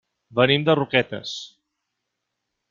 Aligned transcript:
Venim 0.37 0.63
de 0.69 0.75
Roquetes. 0.79 1.35